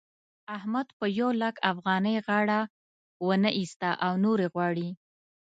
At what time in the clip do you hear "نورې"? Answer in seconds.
4.25-4.47